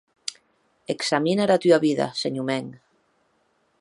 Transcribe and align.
Examina 0.93 1.45
era 1.45 1.57
tua 1.65 1.79
vida, 1.85 2.07
senhor 2.23 2.49
mèn. 2.51 2.73